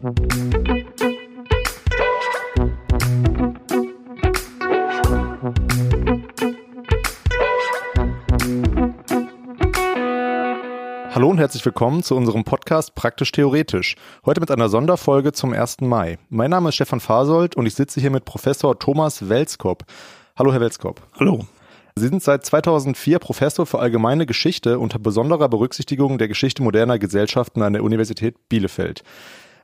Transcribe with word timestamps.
Hallo 0.00 0.12
und 11.28 11.38
herzlich 11.38 11.64
willkommen 11.64 12.04
zu 12.04 12.14
unserem 12.14 12.44
Podcast 12.44 12.94
Praktisch 12.94 13.32
Theoretisch. 13.32 13.96
Heute 14.24 14.40
mit 14.40 14.52
einer 14.52 14.68
Sonderfolge 14.68 15.32
zum 15.32 15.52
1. 15.52 15.80
Mai. 15.80 16.18
Mein 16.28 16.50
Name 16.50 16.68
ist 16.68 16.76
Stefan 16.76 17.00
Fasold 17.00 17.56
und 17.56 17.66
ich 17.66 17.74
sitze 17.74 18.00
hier 18.00 18.10
mit 18.10 18.24
Professor 18.24 18.78
Thomas 18.78 19.28
Welskop. 19.28 19.82
Hallo, 20.36 20.52
Herr 20.52 20.60
Welskop. 20.60 21.02
Hallo. 21.18 21.44
Sie 21.96 22.06
sind 22.06 22.22
seit 22.22 22.46
2004 22.46 23.18
Professor 23.18 23.66
für 23.66 23.80
allgemeine 23.80 24.26
Geschichte 24.26 24.78
unter 24.78 25.00
besonderer 25.00 25.48
Berücksichtigung 25.48 26.18
der 26.18 26.28
Geschichte 26.28 26.62
moderner 26.62 27.00
Gesellschaften 27.00 27.62
an 27.62 27.72
der 27.72 27.82
Universität 27.82 28.48
Bielefeld. 28.48 29.02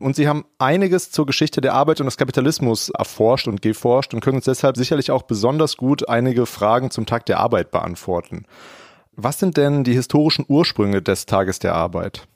Und 0.04 0.16
Sie 0.16 0.28
haben 0.28 0.44
einiges 0.58 1.10
zur 1.10 1.24
Geschichte 1.24 1.62
der 1.62 1.72
Arbeit 1.72 1.98
und 1.98 2.04
des 2.04 2.18
Kapitalismus 2.18 2.90
erforscht 2.90 3.48
und 3.48 3.62
geforscht 3.62 4.12
und 4.12 4.20
können 4.20 4.36
uns 4.36 4.44
deshalb 4.44 4.76
sicherlich 4.76 5.10
auch 5.10 5.22
besonders 5.22 5.78
gut 5.78 6.10
einige 6.10 6.44
Fragen 6.44 6.90
zum 6.90 7.06
Tag 7.06 7.24
der 7.24 7.40
Arbeit 7.40 7.70
beantworten. 7.70 8.44
Was 9.16 9.38
sind 9.38 9.56
denn 9.56 9.82
die 9.82 9.94
historischen 9.94 10.44
Ursprünge 10.46 11.00
des 11.00 11.24
Tages 11.24 11.58
der 11.58 11.74
Arbeit? 11.74 12.28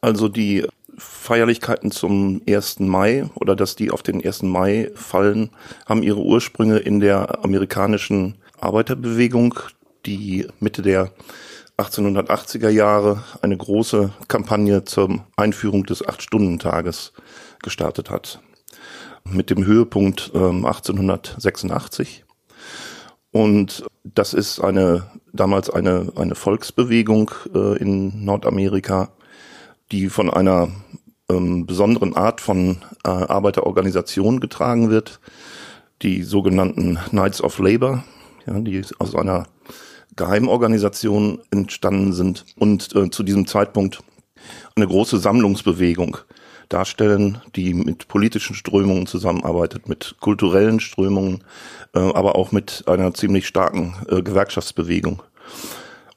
Also 0.00 0.28
die 0.28 0.66
Feierlichkeiten 0.96 1.90
zum 1.90 2.40
1. 2.48 2.80
Mai 2.80 3.28
oder 3.34 3.56
dass 3.56 3.76
die 3.76 3.90
auf 3.90 4.02
den 4.02 4.24
1. 4.24 4.44
Mai 4.44 4.90
fallen, 4.94 5.50
haben 5.84 6.02
ihre 6.02 6.20
Ursprünge 6.20 6.78
in 6.78 7.00
der 7.00 7.44
amerikanischen 7.44 8.36
Arbeiterbewegung, 8.58 9.54
die 10.06 10.46
Mitte 10.60 10.80
der 10.80 11.12
1880er 11.80 12.68
Jahre 12.68 13.24
eine 13.42 13.56
große 13.56 14.12
Kampagne 14.28 14.84
zur 14.84 15.24
Einführung 15.36 15.84
des 15.84 16.06
Acht-Stunden-Tages 16.06 17.12
gestartet 17.62 18.10
hat. 18.10 18.40
Mit 19.24 19.50
dem 19.50 19.64
Höhepunkt 19.64 20.32
äh, 20.34 20.38
1886. 20.38 22.24
Und 23.32 23.84
das 24.02 24.34
ist 24.34 24.60
eine, 24.60 25.10
damals 25.32 25.70
eine, 25.70 26.12
eine 26.16 26.34
Volksbewegung 26.34 27.30
äh, 27.54 27.78
in 27.78 28.24
Nordamerika, 28.24 29.10
die 29.92 30.08
von 30.08 30.30
einer 30.30 30.68
ähm, 31.28 31.66
besonderen 31.66 32.16
Art 32.16 32.40
von 32.40 32.78
äh, 33.04 33.08
Arbeiterorganisation 33.08 34.40
getragen 34.40 34.90
wird, 34.90 35.20
die 36.02 36.22
sogenannten 36.22 36.98
Knights 37.10 37.42
of 37.42 37.58
Labor, 37.58 38.04
ja, 38.46 38.58
die 38.58 38.82
aus 38.98 39.14
einer 39.14 39.44
Geheimorganisation 40.16 41.40
entstanden 41.50 42.12
sind 42.12 42.44
und 42.58 42.94
äh, 42.94 43.10
zu 43.10 43.22
diesem 43.22 43.46
Zeitpunkt 43.46 44.02
eine 44.74 44.86
große 44.86 45.18
Sammlungsbewegung 45.18 46.18
darstellen, 46.68 47.42
die 47.56 47.74
mit 47.74 48.08
politischen 48.08 48.54
Strömungen 48.54 49.06
zusammenarbeitet, 49.06 49.88
mit 49.88 50.16
kulturellen 50.20 50.80
Strömungen, 50.80 51.44
äh, 51.94 51.98
aber 51.98 52.36
auch 52.36 52.52
mit 52.52 52.84
einer 52.86 53.12
ziemlich 53.12 53.46
starken 53.46 53.94
äh, 54.08 54.22
Gewerkschaftsbewegung. 54.22 55.22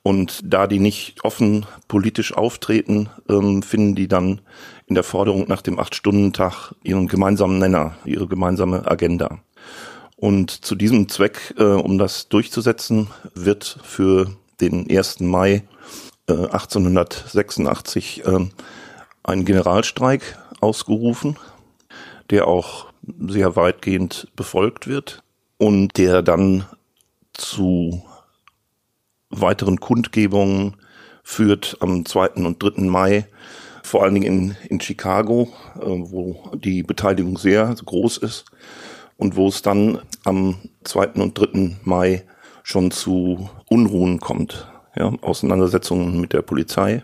Und 0.03 0.41
da 0.43 0.67
die 0.67 0.79
nicht 0.79 1.23
offen 1.23 1.65
politisch 1.87 2.33
auftreten, 2.33 3.09
ähm, 3.29 3.63
finden 3.63 3.95
die 3.95 4.07
dann 4.07 4.41
in 4.85 4.95
der 4.95 5.03
Forderung 5.03 5.47
nach 5.47 5.61
dem 5.61 5.79
Acht-Stunden-Tag 5.79 6.75
ihren 6.83 7.07
gemeinsamen 7.07 7.57
Nenner, 7.57 7.95
ihre 8.05 8.27
gemeinsame 8.27 8.85
Agenda. 8.85 9.39
Und 10.17 10.51
zu 10.51 10.75
diesem 10.75 11.09
Zweck, 11.09 11.53
äh, 11.57 11.63
um 11.63 11.97
das 11.97 12.29
durchzusetzen, 12.29 13.07
wird 13.33 13.79
für 13.83 14.35
den 14.61 14.89
1. 14.89 15.21
Mai 15.21 15.63
äh, 16.27 16.33
1886 16.33 18.25
äh, 18.25 18.47
ein 19.23 19.45
Generalstreik 19.45 20.37
ausgerufen, 20.61 21.37
der 22.29 22.47
auch 22.47 22.87
sehr 23.27 23.55
weitgehend 23.55 24.27
befolgt 24.35 24.87
wird 24.87 25.23
und 25.57 25.97
der 25.97 26.21
dann 26.21 26.65
zu 27.33 28.03
weiteren 29.29 29.79
Kundgebungen 29.79 30.77
führt 31.23 31.77
am 31.79 32.05
2. 32.05 32.45
und 32.45 32.61
3. 32.61 32.83
Mai, 32.83 33.25
vor 33.81 34.03
allen 34.03 34.13
Dingen 34.13 34.25
in, 34.25 34.69
in 34.69 34.79
Chicago, 34.79 35.51
äh, 35.75 35.81
wo 35.81 36.51
die 36.55 36.83
Beteiligung 36.83 37.37
sehr 37.37 37.75
groß 37.83 38.17
ist 38.17 38.45
und 39.17 39.35
wo 39.35 39.47
es 39.47 39.61
dann 39.61 39.99
am 40.23 40.57
2. 40.83 41.13
und 41.21 41.37
3. 41.37 41.77
Mai 41.83 42.23
schon 42.63 42.91
zu 42.91 43.49
Unruhen 43.69 44.19
kommt, 44.19 44.67
ja, 44.95 45.11
Auseinandersetzungen 45.21 46.19
mit 46.19 46.33
der 46.33 46.41
Polizei. 46.41 47.03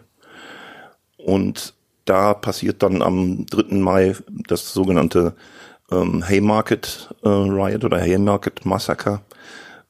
Und 1.17 1.73
da 2.05 2.33
passiert 2.33 2.81
dann 2.81 3.01
am 3.01 3.45
3. 3.45 3.75
Mai 3.75 4.15
das 4.47 4.73
sogenannte 4.73 5.35
ähm, 5.91 6.27
Haymarket 6.27 7.13
äh, 7.23 7.29
Riot 7.29 7.83
oder 7.83 7.99
Haymarket 7.99 8.65
Massacre, 8.65 9.21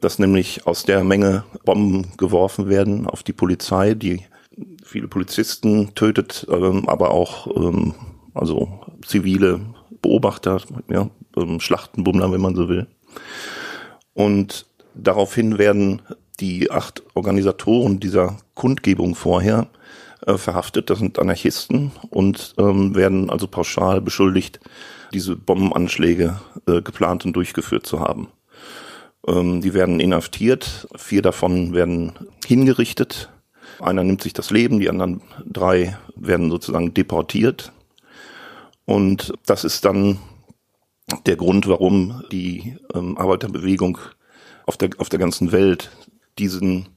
dass 0.01 0.19
nämlich 0.19 0.65
aus 0.65 0.83
der 0.83 1.03
Menge 1.03 1.43
Bomben 1.65 2.11
geworfen 2.17 2.69
werden 2.69 3.05
auf 3.07 3.23
die 3.23 3.33
Polizei, 3.33 3.93
die 3.93 4.25
viele 4.83 5.07
Polizisten 5.07 5.93
tötet, 5.95 6.47
ähm, 6.49 6.87
aber 6.89 7.11
auch 7.11 7.47
ähm, 7.55 7.93
also 8.33 8.79
zivile 9.05 9.61
Beobachter, 10.01 10.61
ja, 10.89 11.09
ähm, 11.37 11.59
Schlachtenbummler, 11.59 12.31
wenn 12.31 12.41
man 12.41 12.55
so 12.55 12.69
will. 12.69 12.87
Und 14.13 14.65
daraufhin 14.93 15.57
werden 15.57 16.01
die 16.39 16.71
acht 16.71 17.03
Organisatoren 17.15 17.99
dieser 17.99 18.37
Kundgebung 18.53 19.15
vorher 19.15 19.67
äh, 20.25 20.37
verhaftet. 20.37 20.89
Das 20.89 20.99
sind 20.99 21.19
Anarchisten 21.19 21.91
und 22.09 22.55
ähm, 22.57 22.95
werden 22.95 23.29
also 23.29 23.47
pauschal 23.47 24.01
beschuldigt, 24.01 24.59
diese 25.13 25.35
Bombenanschläge 25.35 26.39
äh, 26.67 26.81
geplant 26.81 27.25
und 27.25 27.33
durchgeführt 27.33 27.85
zu 27.85 27.99
haben. 27.99 28.29
Ähm, 29.27 29.61
die 29.61 29.73
werden 29.73 29.99
inhaftiert, 29.99 30.87
vier 30.95 31.21
davon 31.21 31.73
werden 31.73 32.13
hingerichtet. 32.45 33.29
Einer 33.79 34.03
nimmt 34.03 34.21
sich 34.21 34.33
das 34.33 34.51
Leben, 34.51 34.79
die 34.79 34.89
anderen 34.89 35.21
drei 35.45 35.97
werden 36.15 36.49
sozusagen 36.49 36.93
deportiert. 36.93 37.71
Und 38.89 39.33
das 39.45 39.65
ist 39.65 39.85
dann 39.85 40.17
der 41.27 41.35
Grund, 41.35 41.67
warum 41.67 42.23
die 42.31 42.75
ähm, 42.95 43.19
Arbeiterbewegung 43.19 43.99
auf 44.65 44.77
der, 44.77 44.89
auf 44.97 45.09
der 45.09 45.19
ganzen 45.19 45.51
Welt 45.51 45.91
diesen 46.39 46.89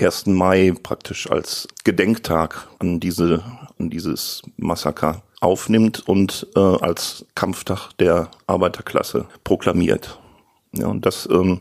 1. 0.00 0.26
Mai 0.26 0.74
praktisch 0.82 1.30
als 1.30 1.68
Gedenktag 1.84 2.66
an 2.80 2.98
diese, 2.98 3.44
an 3.78 3.90
dieses 3.90 4.42
Massaker 4.56 5.22
aufnimmt 5.40 6.02
und 6.08 6.48
äh, 6.56 6.58
als 6.58 7.24
Kampftag 7.36 7.92
der 8.00 8.28
Arbeiterklasse 8.48 9.26
proklamiert. 9.44 10.18
Ja, 10.72 10.88
und 10.88 11.06
das 11.06 11.28
ähm, 11.30 11.60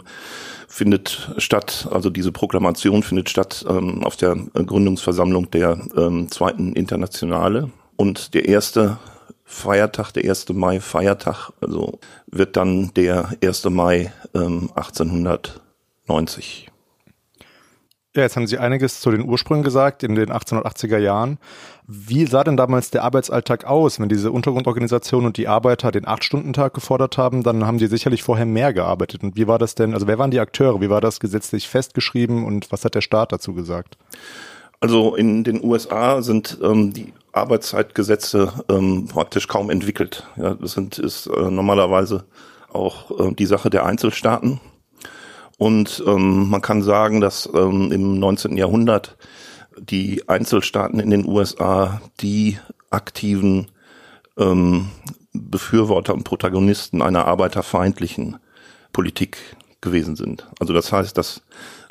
findet 0.67 1.31
statt, 1.37 1.87
also 1.91 2.09
diese 2.09 2.31
Proklamation 2.31 3.03
findet 3.03 3.29
statt 3.29 3.63
ähm, 3.69 4.03
auf 4.03 4.15
der 4.15 4.35
Gründungsversammlung 4.35 5.51
der 5.51 5.79
ähm, 5.95 6.31
zweiten 6.31 6.73
Internationale. 6.73 7.69
Und 7.97 8.33
der 8.33 8.45
erste 8.45 8.97
Feiertag, 9.53 10.11
der 10.11 10.23
1. 10.29 10.49
Mai 10.49 10.79
Feiertag, 10.79 11.51
also 11.61 11.99
wird 12.27 12.57
dann 12.57 12.91
der 12.95 13.29
1. 13.41 13.65
Mai 13.69 14.11
ähm, 14.33 14.71
1890. 14.75 16.71
Ja, 18.15 18.21
jetzt 18.21 18.35
haben 18.35 18.45
Sie 18.45 18.57
einiges 18.57 18.99
zu 18.99 19.09
den 19.09 19.23
Ursprüngen 19.23 19.63
gesagt, 19.63 20.03
in 20.03 20.15
den 20.15 20.31
1880er 20.31 20.97
Jahren. 20.97 21.39
Wie 21.87 22.25
sah 22.25 22.43
denn 22.43 22.57
damals 22.57 22.91
der 22.91 23.03
Arbeitsalltag 23.03 23.65
aus? 23.65 23.99
Wenn 23.99 24.09
diese 24.09 24.31
Untergrundorganisation 24.31 25.25
und 25.25 25.37
die 25.37 25.47
Arbeiter 25.47 25.91
den 25.91 26.07
Acht-Stunden-Tag 26.07 26.73
gefordert 26.73 27.17
haben, 27.17 27.43
dann 27.43 27.65
haben 27.65 27.77
die 27.77 27.87
sicherlich 27.87 28.21
vorher 28.21 28.45
mehr 28.45 28.73
gearbeitet. 28.73 29.23
Und 29.23 29.35
wie 29.35 29.47
war 29.47 29.57
das 29.59 29.75
denn, 29.75 29.93
also 29.93 30.07
wer 30.07 30.19
waren 30.19 30.31
die 30.31 30.39
Akteure? 30.39 30.81
Wie 30.81 30.89
war 30.89 31.01
das 31.01 31.19
gesetzlich 31.19 31.67
festgeschrieben 31.67 32.45
und 32.45 32.71
was 32.71 32.85
hat 32.85 32.95
der 32.95 33.01
Staat 33.01 33.31
dazu 33.31 33.53
gesagt? 33.53 33.97
Also 34.79 35.15
in 35.15 35.43
den 35.43 35.63
USA 35.63 36.21
sind 36.21 36.59
ähm, 36.61 36.93
die 36.93 37.13
Arbeitszeitgesetze 37.33 38.53
ähm, 38.69 39.07
praktisch 39.07 39.47
kaum 39.47 39.69
entwickelt. 39.69 40.27
Ja, 40.37 40.53
das 40.53 40.73
sind, 40.73 40.99
ist 40.99 41.27
äh, 41.27 41.51
normalerweise 41.51 42.25
auch 42.71 43.11
äh, 43.19 43.33
die 43.33 43.45
Sache 43.45 43.69
der 43.69 43.85
Einzelstaaten. 43.85 44.61
Und 45.57 46.03
ähm, 46.07 46.49
man 46.49 46.61
kann 46.61 46.81
sagen, 46.81 47.21
dass 47.21 47.49
ähm, 47.53 47.91
im 47.91 48.19
19. 48.19 48.57
Jahrhundert 48.57 49.17
die 49.79 50.27
Einzelstaaten 50.27 50.99
in 50.99 51.09
den 51.09 51.27
USA 51.27 52.01
die 52.21 52.59
aktiven 52.89 53.67
ähm, 54.37 54.89
Befürworter 55.33 56.13
und 56.13 56.23
Protagonisten 56.23 57.01
einer 57.01 57.25
arbeiterfeindlichen 57.25 58.37
Politik 58.91 59.37
gewesen 59.81 60.15
sind. 60.15 60.47
Also 60.59 60.73
das 60.73 60.91
heißt, 60.91 61.17
dass 61.17 61.41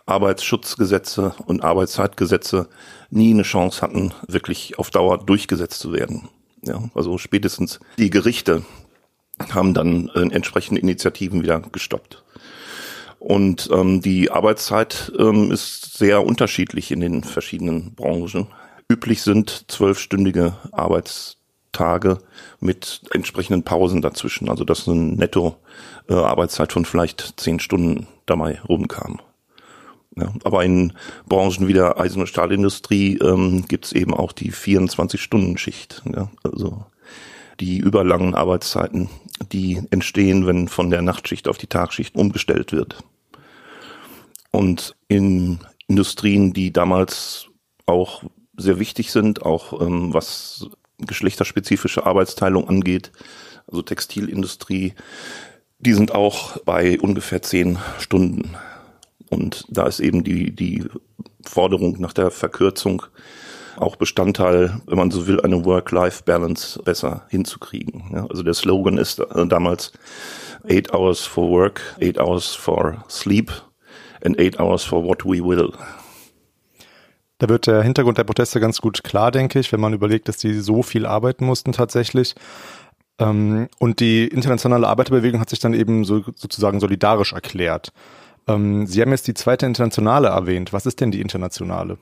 Arbeitsschutzgesetze 0.06 1.34
und 1.46 1.62
Arbeitszeitgesetze 1.62 2.68
nie 3.10 3.32
eine 3.32 3.42
Chance 3.42 3.82
hatten, 3.82 4.12
wirklich 4.26 4.78
auf 4.78 4.90
Dauer 4.90 5.18
durchgesetzt 5.18 5.80
zu 5.80 5.92
werden. 5.92 6.28
Ja, 6.62 6.82
also 6.94 7.18
spätestens 7.18 7.80
die 7.98 8.10
Gerichte 8.10 8.62
haben 9.50 9.74
dann 9.74 10.08
äh, 10.14 10.20
entsprechende 10.20 10.80
Initiativen 10.80 11.42
wieder 11.42 11.60
gestoppt. 11.60 12.22
Und 13.18 13.68
ähm, 13.72 14.00
die 14.00 14.30
Arbeitszeit 14.30 15.12
ähm, 15.18 15.52
ist 15.52 15.96
sehr 15.96 16.24
unterschiedlich 16.24 16.90
in 16.90 17.00
den 17.00 17.22
verschiedenen 17.22 17.94
Branchen. 17.94 18.48
Üblich 18.88 19.22
sind 19.22 19.64
zwölfstündige 19.68 20.56
Arbeits 20.72 21.36
Tage 21.70 22.18
mit 22.60 23.02
entsprechenden 23.12 23.62
Pausen 23.62 24.02
dazwischen. 24.02 24.48
Also 24.48 24.64
dass 24.64 24.88
eine 24.88 25.00
Netto-Arbeitszeit 25.00 26.70
äh, 26.70 26.72
von 26.72 26.84
vielleicht 26.84 27.40
zehn 27.40 27.60
Stunden 27.60 28.06
dabei 28.26 28.60
rumkam. 28.68 29.20
Ja, 30.16 30.32
aber 30.44 30.64
in 30.64 30.92
Branchen 31.26 31.68
wie 31.68 31.72
der 31.72 31.98
Eisen- 31.98 32.20
und 32.20 32.26
Stahlindustrie 32.26 33.18
ähm, 33.18 33.64
gibt 33.66 33.86
es 33.86 33.92
eben 33.92 34.12
auch 34.12 34.32
die 34.32 34.52
24-Stunden-Schicht. 34.52 36.02
Ja, 36.14 36.30
also 36.42 36.84
die 37.60 37.78
überlangen 37.78 38.34
Arbeitszeiten, 38.34 39.08
die 39.52 39.80
entstehen, 39.90 40.46
wenn 40.46 40.68
von 40.68 40.90
der 40.90 41.02
Nachtschicht 41.02 41.48
auf 41.48 41.58
die 41.58 41.66
Tagschicht 41.66 42.14
umgestellt 42.14 42.72
wird. 42.72 43.02
Und 44.50 44.94
in 45.08 45.60
Industrien, 45.86 46.52
die 46.52 46.72
damals 46.72 47.46
auch 47.86 48.22
sehr 48.56 48.78
wichtig 48.78 49.12
sind, 49.12 49.42
auch 49.42 49.80
ähm, 49.80 50.12
was 50.12 50.68
geschlechterspezifische 50.98 52.04
Arbeitsteilung 52.04 52.68
angeht, 52.68 53.12
also 53.66 53.82
Textilindustrie, 53.82 54.94
die 55.78 55.94
sind 55.94 56.14
auch 56.14 56.58
bei 56.64 57.00
ungefähr 57.00 57.42
zehn 57.42 57.78
Stunden. 57.98 58.56
Und 59.32 59.64
da 59.70 59.86
ist 59.86 59.98
eben 59.98 60.24
die, 60.24 60.54
die 60.54 60.84
Forderung 61.42 61.98
nach 61.98 62.12
der 62.12 62.30
Verkürzung 62.30 63.02
auch 63.78 63.96
Bestandteil, 63.96 64.78
wenn 64.86 64.98
man 64.98 65.10
so 65.10 65.26
will, 65.26 65.40
eine 65.40 65.64
Work-Life-Balance 65.64 66.82
besser 66.82 67.22
hinzukriegen. 67.30 68.26
Also 68.28 68.42
der 68.42 68.52
Slogan 68.52 68.98
ist 68.98 69.20
äh, 69.20 69.46
damals 69.46 69.92
Eight 70.68 70.92
hours 70.92 71.20
for 71.20 71.48
work, 71.48 71.80
eight 72.00 72.18
hours 72.18 72.54
for 72.54 73.02
sleep 73.08 73.50
and 74.22 74.38
eight 74.38 74.60
hours 74.60 74.84
for 74.84 75.02
what 75.02 75.24
we 75.24 75.42
will. 75.42 75.72
Da 77.38 77.48
wird 77.48 77.66
der 77.66 77.82
Hintergrund 77.82 78.18
der 78.18 78.24
Proteste 78.24 78.60
ganz 78.60 78.82
gut 78.82 79.02
klar, 79.02 79.30
denke 79.30 79.58
ich, 79.58 79.72
wenn 79.72 79.80
man 79.80 79.94
überlegt, 79.94 80.28
dass 80.28 80.36
die 80.36 80.60
so 80.60 80.82
viel 80.82 81.06
arbeiten 81.06 81.46
mussten 81.46 81.72
tatsächlich. 81.72 82.34
Ähm, 83.18 83.68
und 83.78 83.98
die 84.00 84.28
internationale 84.28 84.86
Arbeiterbewegung 84.86 85.40
hat 85.40 85.48
sich 85.48 85.58
dann 85.58 85.72
eben 85.72 86.04
so, 86.04 86.22
sozusagen 86.36 86.80
solidarisch 86.80 87.32
erklärt. 87.32 87.94
Ähm, 88.48 88.86
Sie 88.86 89.00
haben 89.00 89.10
jetzt 89.10 89.26
die 89.26 89.34
zweite 89.34 89.66
Internationale 89.66 90.28
erwähnt. 90.28 90.72
Was 90.72 90.86
ist 90.86 91.00
denn 91.00 91.10
die 91.10 91.20
Internationale? 91.20 91.98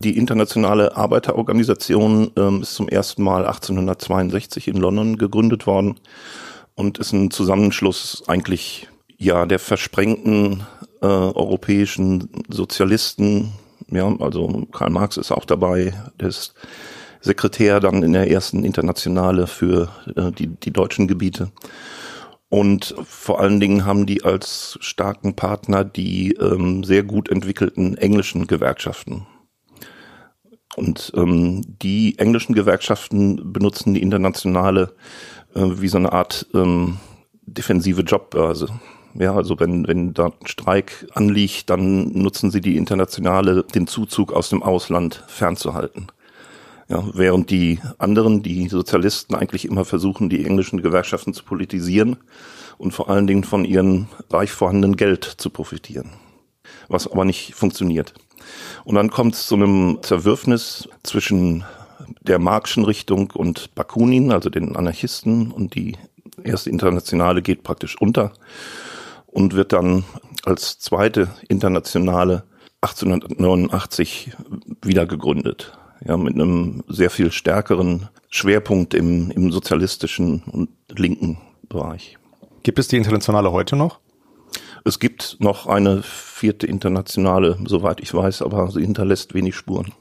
Die 0.00 0.16
Internationale 0.16 0.96
Arbeiterorganisation 0.96 2.30
ähm, 2.36 2.62
ist 2.62 2.74
zum 2.74 2.88
ersten 2.88 3.22
Mal 3.22 3.46
1862 3.46 4.68
in 4.68 4.76
London 4.76 5.18
gegründet 5.18 5.66
worden 5.66 5.98
und 6.74 6.98
ist 6.98 7.12
ein 7.12 7.30
Zusammenschluss 7.30 8.22
eigentlich 8.26 8.88
ja 9.18 9.46
der 9.46 9.58
versprengten 9.58 10.64
äh, 11.00 11.06
europäischen 11.06 12.28
Sozialisten. 12.48 13.52
Ja, 13.90 14.14
also 14.20 14.66
Karl 14.72 14.90
Marx 14.90 15.16
ist 15.16 15.32
auch 15.32 15.44
dabei. 15.44 15.94
Der 16.20 16.28
ist 16.28 16.54
Sekretär 17.20 17.78
dann 17.78 18.02
in 18.02 18.12
der 18.12 18.30
ersten 18.30 18.64
Internationale 18.64 19.46
für 19.46 19.88
äh, 20.16 20.32
die, 20.32 20.48
die 20.48 20.72
deutschen 20.72 21.06
Gebiete. 21.06 21.52
Und 22.52 22.94
vor 23.02 23.40
allen 23.40 23.60
Dingen 23.60 23.86
haben 23.86 24.04
die 24.04 24.24
als 24.24 24.76
starken 24.82 25.34
Partner 25.34 25.84
die 25.84 26.32
ähm, 26.34 26.84
sehr 26.84 27.02
gut 27.02 27.30
entwickelten 27.30 27.96
englischen 27.96 28.46
Gewerkschaften. 28.46 29.26
Und 30.76 31.12
ähm, 31.16 31.62
die 31.82 32.18
englischen 32.18 32.54
Gewerkschaften 32.54 33.54
benutzen 33.54 33.94
die 33.94 34.02
internationale 34.02 34.94
äh, 35.54 35.62
wie 35.62 35.88
so 35.88 35.96
eine 35.96 36.12
Art 36.12 36.46
ähm, 36.52 36.98
defensive 37.40 38.02
Jobbörse. 38.02 38.68
Ja, 39.14 39.34
also 39.34 39.58
wenn, 39.58 39.88
wenn 39.88 40.12
da 40.12 40.26
ein 40.26 40.46
Streik 40.46 41.06
anliegt, 41.14 41.70
dann 41.70 42.12
nutzen 42.12 42.50
sie 42.50 42.60
die 42.60 42.76
internationale, 42.76 43.62
den 43.62 43.86
Zuzug 43.86 44.30
aus 44.30 44.50
dem 44.50 44.62
Ausland 44.62 45.24
fernzuhalten. 45.26 46.08
Ja, 46.92 47.02
während 47.14 47.48
die 47.48 47.80
anderen, 47.96 48.42
die 48.42 48.68
Sozialisten, 48.68 49.34
eigentlich 49.34 49.64
immer 49.64 49.86
versuchen, 49.86 50.28
die 50.28 50.44
englischen 50.44 50.82
Gewerkschaften 50.82 51.32
zu 51.32 51.42
politisieren 51.42 52.18
und 52.76 52.92
vor 52.92 53.08
allen 53.08 53.26
Dingen 53.26 53.44
von 53.44 53.64
ihrem 53.64 54.08
reich 54.28 54.52
vorhandenen 54.52 54.96
Geld 54.96 55.24
zu 55.24 55.48
profitieren. 55.48 56.10
Was 56.88 57.10
aber 57.10 57.24
nicht 57.24 57.54
funktioniert. 57.54 58.12
Und 58.84 58.96
dann 58.96 59.08
kommt 59.08 59.36
es 59.36 59.46
zu 59.46 59.54
einem 59.54 60.00
Zerwürfnis 60.02 60.86
zwischen 61.02 61.64
der 62.20 62.38
Marxischen 62.38 62.84
Richtung 62.84 63.30
und 63.30 63.74
Bakunin, 63.74 64.30
also 64.30 64.50
den 64.50 64.76
Anarchisten, 64.76 65.50
und 65.50 65.74
die 65.74 65.96
erste 66.44 66.68
Internationale 66.68 67.40
geht 67.40 67.62
praktisch 67.62 67.98
unter 67.98 68.34
und 69.28 69.54
wird 69.54 69.72
dann 69.72 70.04
als 70.44 70.78
zweite 70.78 71.30
Internationale 71.48 72.44
1889 72.82 74.32
wieder 74.82 75.06
gegründet 75.06 75.72
ja, 76.04 76.16
mit 76.16 76.34
einem 76.34 76.82
sehr 76.88 77.10
viel 77.10 77.30
stärkeren 77.30 78.08
Schwerpunkt 78.28 78.94
im, 78.94 79.30
im 79.30 79.52
sozialistischen 79.52 80.42
und 80.44 80.70
linken 80.88 81.38
Bereich. 81.68 82.18
Gibt 82.62 82.78
es 82.78 82.88
die 82.88 82.96
Internationale 82.96 83.52
heute 83.52 83.76
noch? 83.76 84.00
Es 84.84 84.98
gibt 84.98 85.36
noch 85.40 85.66
eine 85.66 86.02
vierte 86.02 86.66
Internationale, 86.66 87.58
soweit 87.66 88.00
ich 88.00 88.12
weiß, 88.12 88.42
aber 88.42 88.70
sie 88.70 88.80
hinterlässt 88.80 89.34
wenig 89.34 89.54
Spuren. 89.54 89.92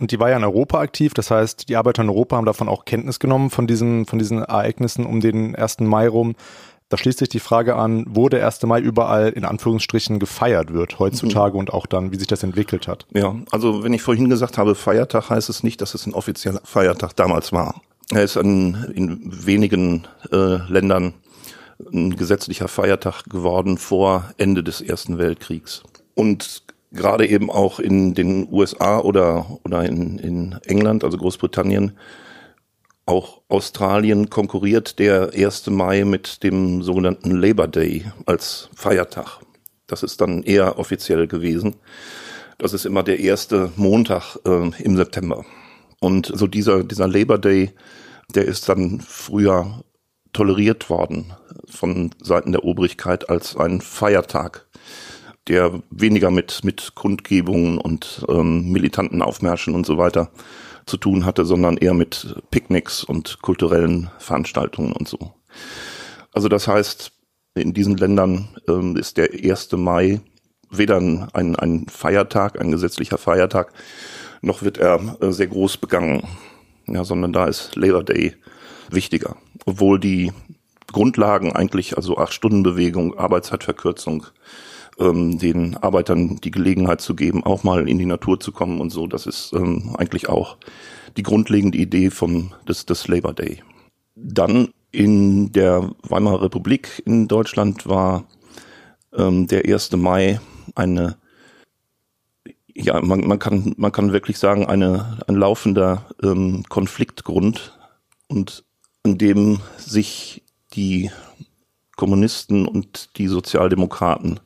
Und 0.00 0.10
die 0.10 0.18
war 0.18 0.30
ja 0.30 0.36
in 0.36 0.44
Europa 0.44 0.80
aktiv, 0.80 1.14
das 1.14 1.30
heißt, 1.30 1.68
die 1.68 1.76
Arbeiter 1.76 2.02
in 2.02 2.08
Europa 2.08 2.36
haben 2.36 2.46
davon 2.46 2.68
auch 2.68 2.84
Kenntnis 2.84 3.20
genommen, 3.20 3.50
von 3.50 3.66
diesen, 3.66 4.06
von 4.06 4.18
diesen 4.18 4.38
Ereignissen 4.38 5.06
um 5.06 5.20
den 5.20 5.54
1. 5.54 5.80
Mai 5.80 6.08
rum. 6.08 6.34
Da 6.94 6.98
schließt 6.98 7.18
sich 7.18 7.28
die 7.28 7.40
Frage 7.40 7.74
an, 7.74 8.04
wo 8.08 8.28
der 8.28 8.46
1. 8.46 8.62
Mai 8.66 8.78
überall 8.78 9.30
in 9.30 9.44
Anführungsstrichen 9.44 10.20
gefeiert 10.20 10.72
wird 10.72 11.00
heutzutage 11.00 11.54
mhm. 11.54 11.58
und 11.58 11.72
auch 11.72 11.86
dann, 11.86 12.12
wie 12.12 12.16
sich 12.16 12.28
das 12.28 12.44
entwickelt 12.44 12.86
hat. 12.86 13.04
Ja, 13.12 13.34
also 13.50 13.82
wenn 13.82 13.92
ich 13.92 14.02
vorhin 14.02 14.28
gesagt 14.30 14.58
habe, 14.58 14.76
Feiertag 14.76 15.28
heißt 15.28 15.48
es 15.48 15.64
nicht, 15.64 15.80
dass 15.80 15.94
es 15.94 16.06
ein 16.06 16.14
offizieller 16.14 16.60
Feiertag 16.62 17.16
damals 17.16 17.50
war. 17.50 17.82
Er 18.12 18.22
ist 18.22 18.36
an, 18.36 18.92
in 18.94 19.18
wenigen 19.44 20.06
äh, 20.30 20.58
Ländern 20.70 21.14
ein 21.92 22.14
gesetzlicher 22.14 22.68
Feiertag 22.68 23.24
geworden 23.24 23.76
vor 23.76 24.30
Ende 24.36 24.62
des 24.62 24.80
Ersten 24.80 25.18
Weltkriegs. 25.18 25.82
Und 26.14 26.62
gerade 26.92 27.26
eben 27.26 27.50
auch 27.50 27.80
in 27.80 28.14
den 28.14 28.46
USA 28.52 29.00
oder, 29.00 29.58
oder 29.64 29.84
in, 29.84 30.20
in 30.20 30.60
England, 30.64 31.02
also 31.02 31.18
Großbritannien, 31.18 31.90
auch 33.06 33.42
Australien 33.48 34.30
konkurriert 34.30 34.98
der 34.98 35.32
1. 35.34 35.68
Mai 35.68 36.04
mit 36.04 36.42
dem 36.42 36.82
sogenannten 36.82 37.32
Labor 37.32 37.68
Day 37.68 38.04
als 38.26 38.70
Feiertag. 38.74 39.40
Das 39.86 40.02
ist 40.02 40.20
dann 40.20 40.42
eher 40.42 40.78
offiziell 40.78 41.26
gewesen. 41.26 41.76
Das 42.58 42.72
ist 42.72 42.86
immer 42.86 43.02
der 43.02 43.20
erste 43.20 43.70
Montag 43.76 44.38
äh, 44.46 44.70
im 44.82 44.96
September. 44.96 45.44
Und 46.00 46.30
so 46.34 46.46
dieser, 46.46 46.84
dieser 46.84 47.08
Labor 47.08 47.38
Day, 47.38 47.72
der 48.34 48.46
ist 48.46 48.68
dann 48.68 49.00
früher 49.00 49.84
toleriert 50.32 50.88
worden 50.90 51.32
von 51.66 52.10
Seiten 52.22 52.52
der 52.52 52.64
Obrigkeit 52.64 53.28
als 53.28 53.56
ein 53.56 53.80
Feiertag, 53.80 54.66
der 55.48 55.82
weniger 55.90 56.30
mit, 56.30 56.64
mit 56.64 56.94
Kundgebungen 56.94 57.78
und 57.78 58.24
ähm, 58.28 58.70
militanten 58.70 59.22
Aufmärschen 59.22 59.74
und 59.74 59.84
so 59.86 59.98
weiter 59.98 60.30
zu 60.86 60.96
tun 60.96 61.24
hatte, 61.24 61.44
sondern 61.44 61.76
eher 61.76 61.94
mit 61.94 62.36
Picknicks 62.50 63.04
und 63.04 63.40
kulturellen 63.42 64.10
Veranstaltungen 64.18 64.92
und 64.92 65.08
so. 65.08 65.34
Also 66.32 66.48
das 66.48 66.66
heißt, 66.66 67.12
in 67.54 67.72
diesen 67.72 67.96
Ländern 67.96 68.48
ähm, 68.68 68.96
ist 68.96 69.16
der 69.16 69.30
1. 69.32 69.72
Mai 69.72 70.20
weder 70.70 70.96
ein, 70.96 71.56
ein 71.56 71.86
Feiertag, 71.88 72.60
ein 72.60 72.70
gesetzlicher 72.70 73.18
Feiertag, 73.18 73.72
noch 74.42 74.62
wird 74.62 74.78
er 74.78 75.16
äh, 75.20 75.30
sehr 75.30 75.46
groß 75.46 75.76
begangen, 75.76 76.26
ja, 76.86 77.04
sondern 77.04 77.32
da 77.32 77.46
ist 77.46 77.76
Labor 77.76 78.02
Day 78.02 78.34
wichtiger. 78.90 79.36
Obwohl 79.64 79.98
die 79.98 80.32
Grundlagen 80.92 81.52
eigentlich, 81.52 81.96
also 81.96 82.18
acht 82.18 82.32
Stunden 82.32 82.62
Bewegung, 82.62 83.18
Arbeitszeitverkürzung, 83.18 84.26
ähm, 84.98 85.38
den 85.38 85.76
Arbeitern 85.76 86.36
die 86.42 86.50
Gelegenheit 86.50 87.00
zu 87.00 87.14
geben, 87.14 87.44
auch 87.44 87.64
mal 87.64 87.88
in 87.88 87.98
die 87.98 88.06
Natur 88.06 88.40
zu 88.40 88.52
kommen 88.52 88.80
und 88.80 88.90
so. 88.90 89.06
Das 89.06 89.26
ist 89.26 89.52
ähm, 89.52 89.94
eigentlich 89.96 90.28
auch 90.28 90.56
die 91.16 91.22
grundlegende 91.22 91.78
Idee 91.78 92.10
vom, 92.10 92.52
des, 92.68 92.86
des 92.86 93.08
Labor 93.08 93.34
Day. 93.34 93.62
Dann 94.14 94.68
in 94.92 95.52
der 95.52 95.90
Weimarer 96.02 96.42
Republik 96.42 97.02
in 97.04 97.26
Deutschland 97.26 97.86
war 97.88 98.24
ähm, 99.12 99.46
der 99.46 99.64
1. 99.64 99.92
Mai 99.92 100.40
eine 100.74 101.16
ja, 102.76 103.00
man, 103.00 103.20
man 103.20 103.38
kann 103.38 103.74
man 103.76 103.92
kann 103.92 104.12
wirklich 104.12 104.38
sagen 104.38 104.66
eine 104.66 105.18
ein 105.28 105.36
laufender 105.36 106.06
ähm, 106.22 106.64
Konfliktgrund 106.68 107.78
und 108.26 108.64
in 109.04 109.16
dem 109.16 109.60
sich 109.76 110.42
die 110.72 111.10
Kommunisten 111.96 112.66
und 112.66 113.16
die 113.18 113.28
Sozialdemokraten 113.28 114.40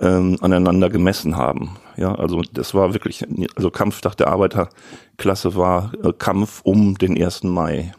ähm, 0.00 0.36
aneinander 0.40 0.90
gemessen 0.90 1.36
haben. 1.36 1.76
Ja, 1.96 2.14
also 2.14 2.42
das 2.52 2.74
war 2.74 2.92
wirklich, 2.94 3.24
also 3.56 3.70
Kampftag 3.70 4.16
der 4.16 4.28
Arbeiterklasse 4.28 5.54
war 5.54 5.92
äh, 6.02 6.12
Kampf 6.12 6.60
um 6.64 6.98
den 6.98 7.20
1. 7.20 7.44
Mai. 7.44 7.94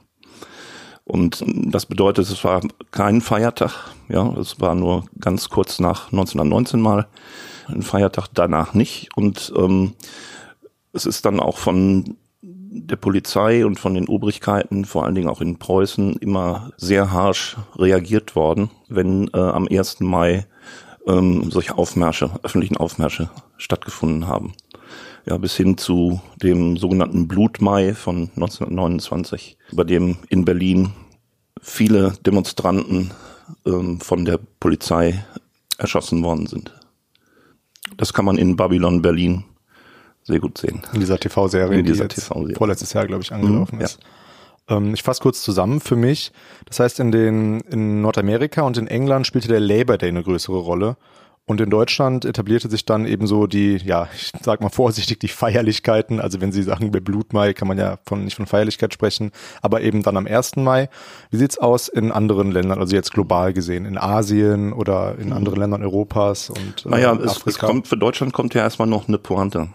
Und 1.06 1.44
das 1.46 1.86
bedeutet, 1.86 2.26
es 2.26 2.44
war 2.44 2.62
kein 2.90 3.22
Feiertag, 3.22 3.94
ja, 4.10 4.28
es 4.40 4.60
war 4.60 4.74
nur 4.74 5.06
ganz 5.20 5.50
kurz 5.50 5.80
nach 5.80 6.12
1919 6.12 6.82
mal 6.82 7.08
ein 7.68 7.84
Feiertag, 7.84 8.28
danach 8.34 8.74
nicht. 8.74 9.10
Und 9.16 9.54
ähm, 9.56 9.94
es 10.94 11.06
ist 11.06 11.26
dann 11.26 11.40
auch 11.40 11.60
von 11.60 12.18
der 12.42 12.96
Polizei 12.96 13.66
und 13.66 13.80
von 13.80 13.94
den 13.94 14.08
Obrigkeiten, 14.08 14.86
vor 14.86 15.06
allen 15.06 15.16
Dingen 15.16 15.30
auch 15.30 15.42
in 15.42 15.58
Preußen, 15.58 16.18
immer 16.18 16.72
sehr 16.78 17.12
harsch 17.12 17.56
reagiert 17.78 18.36
worden, 18.36 18.70
wenn 18.90 19.30
äh, 19.34 19.40
am 19.40 19.68
1. 19.70 20.02
Mai 20.02 20.46
ähm, 21.08 21.50
solche 21.52 21.78
Aufmärsche, 21.78 22.32
öffentlichen 22.44 22.78
Aufmärsche 22.78 23.30
stattgefunden 23.58 24.28
haben. 24.28 24.54
Ja, 25.26 25.38
bis 25.38 25.56
hin 25.56 25.78
zu 25.78 26.22
dem 26.42 26.78
sogenannten 26.78 27.28
Blutmai 27.28 27.94
von 27.94 28.30
1929, 28.36 29.58
bei 29.72 29.84
dem 29.84 30.18
in 30.30 30.46
Berlin 30.46 30.92
viele 31.62 32.14
Demonstranten 32.26 33.12
ähm, 33.66 34.00
von 34.00 34.26
der 34.26 34.40
Polizei 34.60 35.26
erschossen 35.78 36.24
worden 36.24 36.48
sind. 36.48 36.72
Das 37.98 38.14
kann 38.14 38.26
man 38.26 38.38
in 38.38 38.56
Babylon 38.56 39.02
Berlin 39.02 39.46
sehr 40.24 40.40
gut 40.40 40.58
sehen. 40.58 40.82
In 40.94 41.00
dieser 41.00 41.20
TV-Serie, 41.20 41.84
die 41.84 41.94
TV 41.94 42.48
vorletztes 42.56 42.94
Jahr, 42.94 43.06
glaube 43.06 43.24
ich, 43.24 43.32
angelaufen 43.32 43.78
mhm, 43.78 43.82
ist. 43.82 44.00
Ja. 44.02 44.08
Ähm, 44.70 44.94
ich 44.94 45.04
fasse 45.04 45.22
kurz 45.22 45.42
zusammen 45.42 45.80
für 45.80 45.96
mich. 45.96 46.32
Das 46.66 46.80
heißt, 46.80 47.00
in 47.00 47.12
den 47.12 47.62
in 47.62 48.02
Nordamerika 48.02 48.62
und 48.62 48.78
in 48.78 48.88
England 48.88 49.28
spielte 49.28 49.48
der 49.48 49.60
Labor 49.60 49.98
Day 49.98 50.10
eine 50.10 50.24
größere 50.24 50.58
Rolle. 50.58 50.98
Und 51.48 51.62
in 51.62 51.70
Deutschland 51.70 52.26
etablierte 52.26 52.72
sich 52.72 52.86
dann 52.86 53.06
eben 53.06 53.28
so 53.28 53.46
die, 53.46 53.78
ja, 53.78 54.10
ich 54.16 54.32
sag 54.42 54.62
mal 54.62 54.70
vorsichtig, 54.70 55.20
die 55.20 55.28
Feierlichkeiten. 55.28 56.20
Also 56.20 56.42
wenn 56.42 56.52
Sie 56.52 56.64
sagen, 56.64 56.92
bei 56.92 57.00
Blutmai 57.00 57.54
kann 57.54 57.68
man 57.68 57.78
ja 57.78 58.00
von, 58.06 58.24
nicht 58.24 58.36
von 58.36 58.48
Feierlichkeit 58.48 58.94
sprechen, 58.94 59.32
aber 59.62 59.82
eben 59.82 60.02
dann 60.02 60.18
am 60.18 60.26
1. 60.26 60.56
Mai. 60.58 60.90
Wie 61.30 61.38
sieht's 61.38 61.58
aus 61.58 61.88
in 61.88 62.12
anderen 62.12 62.52
Ländern, 62.52 62.80
also 62.80 62.96
jetzt 62.96 63.14
global 63.14 63.54
gesehen, 63.54 63.86
in 63.86 63.98
Asien 63.98 64.74
oder 64.74 65.18
in 65.20 65.34
anderen 65.34 65.60
Ländern 65.60 65.84
Europas 65.84 66.50
und 66.50 66.86
äh, 66.86 66.90
Naja, 66.90 67.14
es, 67.14 67.46
es 67.46 67.60
kommt, 67.60 67.88
für 67.88 67.98
Deutschland 67.98 68.34
kommt 68.34 68.54
ja 68.56 68.62
erstmal 68.62 68.88
noch 68.88 69.08
eine 69.08 69.20
Pointe. 69.20 69.70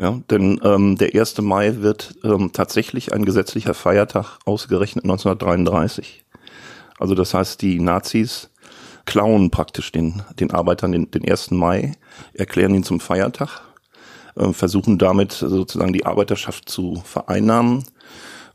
Ja, 0.00 0.20
denn 0.30 0.60
ähm, 0.62 0.96
der 0.96 1.14
1. 1.14 1.40
Mai 1.42 1.76
wird 1.78 2.14
ähm, 2.22 2.52
tatsächlich 2.52 3.12
ein 3.12 3.24
gesetzlicher 3.24 3.74
Feiertag 3.74 4.38
ausgerechnet 4.44 5.04
1933. 5.04 6.24
Also 6.98 7.16
das 7.16 7.34
heißt, 7.34 7.60
die 7.62 7.80
Nazis 7.80 8.50
klauen 9.06 9.50
praktisch 9.50 9.90
den, 9.90 10.22
den 10.38 10.52
Arbeitern 10.52 10.92
den, 10.92 11.10
den 11.10 11.28
1. 11.28 11.50
Mai, 11.50 11.92
erklären 12.32 12.74
ihn 12.74 12.84
zum 12.84 13.00
Feiertag, 13.00 13.62
äh, 14.36 14.52
versuchen 14.52 14.98
damit 14.98 15.32
sozusagen 15.32 15.92
die 15.92 16.06
Arbeiterschaft 16.06 16.68
zu 16.68 17.02
vereinnahmen 17.04 17.84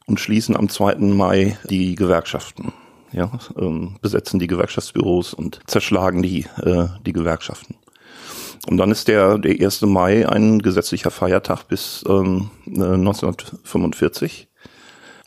und 0.05 0.21
schließen 0.21 0.55
am 0.55 0.69
2. 0.69 0.95
Mai 1.13 1.57
die 1.69 1.95
Gewerkschaften. 1.95 2.71
Ja, 3.12 3.31
ähm, 3.59 3.97
besetzen 4.01 4.39
die 4.39 4.47
Gewerkschaftsbüros 4.47 5.33
und 5.33 5.59
zerschlagen 5.67 6.23
die, 6.23 6.47
äh, 6.63 6.88
die 7.05 7.13
Gewerkschaften. 7.13 7.75
Und 8.68 8.78
dann 8.78 8.92
ist 8.92 9.08
der, 9.08 9.38
der 9.38 9.60
1. 9.60 9.82
Mai 9.84 10.28
ein 10.28 10.62
gesetzlicher 10.62 11.12
Feiertag 11.12 11.68
bis 11.68 12.04
ähm, 12.08 12.50
1945 12.66 14.48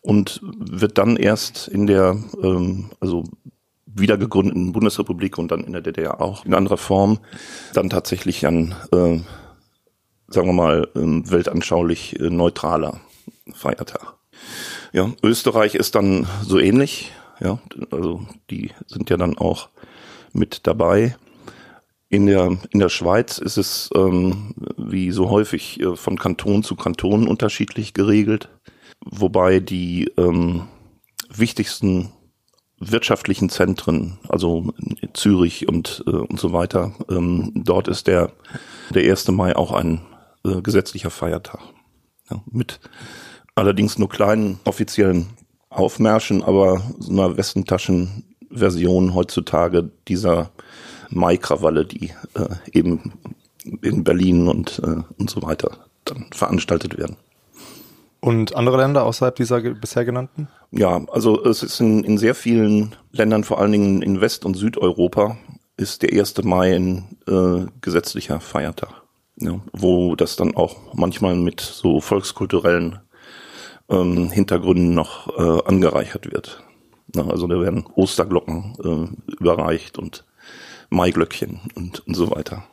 und 0.02 0.40
wird 0.42 0.98
dann 0.98 1.16
erst 1.16 1.68
in 1.68 1.86
der, 1.86 2.16
ähm, 2.42 2.90
also 3.00 3.24
wiedergegründeten 3.86 4.72
Bundesrepublik 4.72 5.38
und 5.38 5.50
dann 5.50 5.64
in 5.64 5.72
der 5.72 5.82
DDR 5.82 6.20
auch 6.20 6.44
in 6.44 6.54
anderer 6.54 6.76
Form 6.76 7.18
dann 7.72 7.90
tatsächlich 7.90 8.46
ein, 8.46 8.74
äh, 8.92 9.18
sagen 10.28 10.46
wir 10.46 10.52
mal, 10.52 10.88
äh, 10.94 11.00
weltanschaulich 11.30 12.20
äh, 12.20 12.30
neutraler 12.30 13.00
Feiertag. 13.52 14.14
Ja, 14.92 15.10
Österreich 15.22 15.74
ist 15.74 15.94
dann 15.94 16.26
so 16.42 16.58
ähnlich, 16.58 17.12
ja, 17.40 17.58
also 17.90 18.26
die 18.50 18.70
sind 18.86 19.10
ja 19.10 19.16
dann 19.16 19.36
auch 19.36 19.68
mit 20.32 20.66
dabei. 20.66 21.16
In 22.08 22.26
der, 22.26 22.56
in 22.70 22.78
der 22.78 22.88
Schweiz 22.88 23.38
ist 23.38 23.56
es 23.56 23.90
ähm, 23.94 24.54
wie 24.76 25.10
so 25.10 25.28
häufig 25.28 25.80
äh, 25.80 25.96
von 25.96 26.18
Kanton 26.18 26.62
zu 26.62 26.76
Kanton 26.76 27.26
unterschiedlich 27.26 27.94
geregelt, 27.94 28.48
wobei 29.04 29.58
die 29.58 30.12
ähm, 30.16 30.68
wichtigsten 31.28 32.12
wirtschaftlichen 32.78 33.48
Zentren, 33.48 34.18
also 34.28 34.72
Zürich 35.14 35.66
und, 35.66 36.04
äh, 36.06 36.10
und 36.10 36.38
so 36.38 36.52
weiter. 36.52 36.92
Ähm, 37.10 37.52
dort 37.54 37.88
ist 37.88 38.06
der, 38.06 38.32
der 38.90 39.10
1. 39.10 39.28
Mai 39.28 39.56
auch 39.56 39.72
ein 39.72 40.02
äh, 40.44 40.60
gesetzlicher 40.62 41.10
Feiertag. 41.10 41.60
Ja, 42.30 42.42
mit 42.50 42.80
allerdings 43.54 43.98
nur 43.98 44.08
kleinen 44.08 44.60
offiziellen 44.64 45.30
Aufmärschen, 45.70 46.42
aber 46.42 46.82
so 46.98 47.10
einer 47.10 47.36
Westentaschen-Version 47.36 49.14
heutzutage 49.14 49.90
dieser 50.06 50.50
Mai-Krawalle, 51.10 51.84
die 51.84 52.12
äh, 52.34 52.48
eben 52.72 53.12
in 53.82 54.04
Berlin 54.04 54.48
und, 54.48 54.80
äh, 54.84 55.02
und 55.18 55.30
so 55.30 55.42
weiter 55.42 55.70
dann 56.04 56.26
veranstaltet 56.32 56.96
werden. 56.96 57.16
Und 58.20 58.56
andere 58.56 58.78
Länder 58.78 59.04
außerhalb 59.04 59.36
dieser 59.36 59.60
bisher 59.60 60.04
genannten? 60.04 60.48
Ja, 60.70 61.04
also 61.12 61.44
es 61.44 61.62
ist 61.62 61.80
in, 61.80 62.02
in 62.02 62.18
sehr 62.18 62.34
vielen 62.34 62.96
Ländern, 63.12 63.44
vor 63.44 63.60
allen 63.60 63.72
Dingen 63.72 64.02
in 64.02 64.20
West- 64.20 64.44
und 64.44 64.54
Südeuropa, 64.54 65.36
ist 65.76 66.02
der 66.02 66.18
1. 66.18 66.42
Mai 66.44 66.74
ein 66.74 67.16
äh, 67.28 67.66
gesetzlicher 67.80 68.40
Feiertag. 68.40 69.02
Ja, 69.38 69.60
wo 69.72 70.16
das 70.16 70.36
dann 70.36 70.56
auch 70.56 70.76
manchmal 70.94 71.36
mit 71.36 71.60
so 71.60 72.00
volkskulturellen 72.00 73.00
ähm, 73.90 74.30
Hintergründen 74.30 74.94
noch 74.94 75.28
äh, 75.36 75.68
angereichert 75.68 76.32
wird. 76.32 76.64
Ja, 77.14 77.26
also 77.26 77.46
da 77.46 77.60
werden 77.60 77.86
Osterglocken 77.94 78.74
äh, 78.82 79.32
überreicht 79.34 79.98
und 79.98 80.24
Maiglöckchen 80.90 81.60
und, 81.74 82.06
und 82.06 82.14
so 82.14 82.30
weiter. 82.30 82.64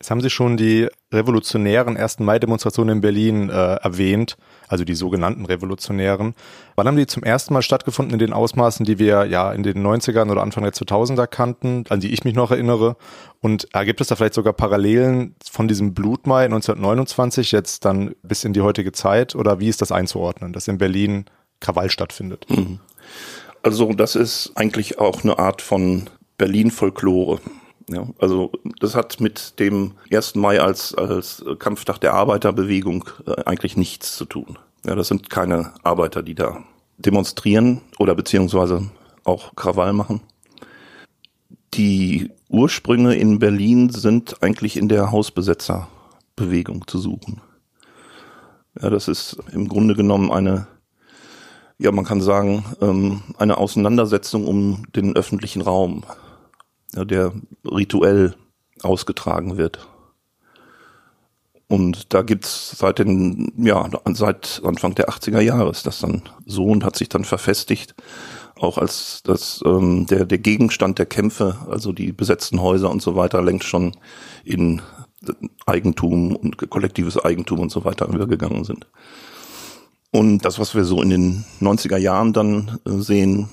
Jetzt 0.00 0.10
haben 0.10 0.20
Sie 0.20 0.30
schon 0.30 0.56
die 0.56 0.88
revolutionären 1.12 1.96
1. 1.96 2.20
Mai-Demonstrationen 2.20 2.96
in 2.96 3.00
Berlin 3.00 3.50
äh, 3.50 3.52
erwähnt 3.52 4.36
also 4.68 4.84
die 4.84 4.94
sogenannten 4.94 5.46
Revolutionären. 5.46 6.34
Wann 6.76 6.86
haben 6.86 6.96
die 6.96 7.06
zum 7.06 7.22
ersten 7.22 7.54
Mal 7.54 7.62
stattgefunden 7.62 8.12
in 8.12 8.18
den 8.18 8.32
Ausmaßen, 8.32 8.84
die 8.84 8.98
wir 8.98 9.26
ja 9.26 9.52
in 9.52 9.62
den 9.62 9.84
90ern 9.84 10.30
oder 10.30 10.42
Anfang 10.42 10.62
der 10.62 10.72
2000er 10.72 11.26
kannten, 11.26 11.84
an 11.88 12.00
die 12.00 12.12
ich 12.12 12.24
mich 12.24 12.34
noch 12.34 12.50
erinnere? 12.50 12.96
Und 13.40 13.68
äh, 13.72 13.84
gibt 13.84 14.00
es 14.00 14.08
da 14.08 14.16
vielleicht 14.16 14.34
sogar 14.34 14.52
Parallelen 14.52 15.34
von 15.50 15.68
diesem 15.68 15.94
Blutmai 15.94 16.44
1929 16.44 17.52
jetzt 17.52 17.84
dann 17.84 18.14
bis 18.22 18.44
in 18.44 18.52
die 18.52 18.60
heutige 18.60 18.92
Zeit? 18.92 19.34
Oder 19.34 19.58
wie 19.58 19.68
ist 19.68 19.82
das 19.82 19.90
einzuordnen, 19.90 20.52
dass 20.52 20.68
in 20.68 20.78
Berlin 20.78 21.24
Krawall 21.60 21.90
stattfindet? 21.90 22.46
Mhm. 22.48 22.78
Also 23.62 23.92
das 23.92 24.14
ist 24.14 24.52
eigentlich 24.54 24.98
auch 24.98 25.24
eine 25.24 25.38
Art 25.38 25.62
von 25.62 26.08
Berlin-Folklore. 26.38 27.40
Ja, 27.90 28.06
also 28.18 28.52
das 28.80 28.94
hat 28.94 29.20
mit 29.20 29.58
dem 29.58 29.92
1. 30.12 30.34
Mai 30.36 30.60
als, 30.60 30.94
als 30.94 31.44
Kampftag 31.58 31.98
der 31.98 32.14
Arbeiterbewegung 32.14 33.08
äh, 33.26 33.42
eigentlich 33.44 33.76
nichts 33.76 34.16
zu 34.16 34.24
tun. 34.24 34.58
Ja, 34.84 34.94
das 34.94 35.08
sind 35.08 35.30
keine 35.30 35.72
Arbeiter, 35.82 36.22
die 36.22 36.34
da 36.34 36.64
demonstrieren 36.98 37.80
oder 37.98 38.14
beziehungsweise 38.14 38.90
auch 39.24 39.54
Krawall 39.56 39.92
machen. 39.92 40.20
Die 41.74 42.30
Ursprünge 42.48 43.14
in 43.14 43.38
Berlin 43.38 43.90
sind 43.90 44.42
eigentlich 44.42 44.76
in 44.76 44.88
der 44.88 45.10
Hausbesetzerbewegung 45.10 46.86
zu 46.86 46.98
suchen. 46.98 47.40
Ja, 48.80 48.90
das 48.90 49.08
ist 49.08 49.38
im 49.52 49.68
Grunde 49.68 49.94
genommen 49.94 50.30
eine, 50.30 50.66
ja, 51.78 51.90
man 51.90 52.04
kann 52.04 52.20
sagen, 52.20 52.64
ähm, 52.80 53.22
eine 53.38 53.58
Auseinandersetzung 53.58 54.46
um 54.46 54.84
den 54.94 55.16
öffentlichen 55.16 55.62
Raum 55.62 56.04
der 57.04 57.32
rituell 57.64 58.34
ausgetragen 58.82 59.56
wird. 59.56 59.86
Und 61.68 62.14
da 62.14 62.22
gibt's 62.22 62.78
seit 62.78 62.98
den, 62.98 63.52
ja, 63.58 63.88
seit 64.12 64.62
Anfang 64.64 64.94
der 64.94 65.10
80er 65.10 65.40
Jahre 65.40 65.70
ist 65.70 65.86
das 65.86 66.00
dann 66.00 66.22
so 66.46 66.64
und 66.64 66.82
hat 66.82 66.96
sich 66.96 67.10
dann 67.10 67.24
verfestigt, 67.24 67.94
auch 68.56 68.78
als 68.78 69.20
das, 69.22 69.62
ähm, 69.66 70.06
der, 70.06 70.24
der 70.24 70.38
Gegenstand 70.38 70.98
der 70.98 71.06
Kämpfe, 71.06 71.56
also 71.68 71.92
die 71.92 72.12
besetzten 72.12 72.62
Häuser 72.62 72.90
und 72.90 73.02
so 73.02 73.16
weiter, 73.16 73.42
längst 73.42 73.68
schon 73.68 73.92
in 74.44 74.80
Eigentum 75.66 76.34
und 76.34 76.70
kollektives 76.70 77.22
Eigentum 77.22 77.60
und 77.60 77.70
so 77.70 77.84
weiter 77.84 78.08
übergegangen 78.08 78.64
sind. 78.64 78.86
Und 80.10 80.44
das, 80.44 80.58
was 80.58 80.74
wir 80.74 80.84
so 80.84 81.02
in 81.02 81.10
den 81.10 81.44
90er 81.60 81.98
Jahren 81.98 82.32
dann 82.32 82.78
äh, 82.86 82.92
sehen, 82.98 83.50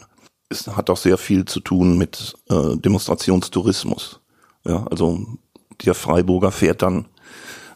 es 0.49 0.67
hat 0.67 0.89
auch 0.89 0.97
sehr 0.97 1.17
viel 1.17 1.45
zu 1.45 1.59
tun 1.59 1.97
mit 1.97 2.35
äh, 2.49 2.75
Demonstrationstourismus. 2.77 4.21
Ja, 4.65 4.85
also 4.87 5.25
der 5.83 5.93
Freiburger 5.93 6.51
fährt 6.51 6.81
dann 6.81 7.05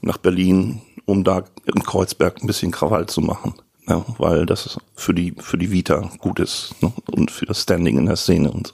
nach 0.01 0.17
Berlin, 0.17 0.81
um 1.05 1.23
da 1.23 1.43
in 1.65 1.83
Kreuzberg 1.83 2.41
ein 2.41 2.47
bisschen 2.47 2.71
Krawall 2.71 3.07
zu 3.07 3.21
machen. 3.21 3.53
Ja, 3.88 4.05
weil 4.19 4.45
das 4.45 4.77
für 4.93 5.15
die, 5.15 5.33
für 5.39 5.57
die 5.57 5.71
Vita 5.71 6.11
gut 6.19 6.39
ist 6.39 6.75
ne? 6.81 6.93
und 7.11 7.31
für 7.31 7.47
das 7.47 7.63
Standing 7.63 7.97
in 7.97 8.05
der 8.05 8.17
Szene 8.17 8.51
und 8.51 8.67
so. 8.67 8.73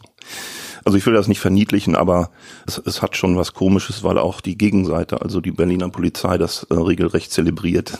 Also 0.83 0.97
ich 0.97 1.05
will 1.05 1.13
das 1.13 1.27
nicht 1.27 1.39
verniedlichen, 1.39 1.95
aber 1.95 2.31
es, 2.67 2.77
es 2.85 3.01
hat 3.01 3.15
schon 3.15 3.37
was 3.37 3.53
Komisches, 3.53 4.03
weil 4.03 4.17
auch 4.17 4.41
die 4.41 4.57
Gegenseite, 4.57 5.21
also 5.21 5.39
die 5.39 5.51
Berliner 5.51 5.89
Polizei, 5.89 6.37
das 6.37 6.63
äh, 6.63 6.73
regelrecht 6.75 7.31
zelebriert. 7.31 7.97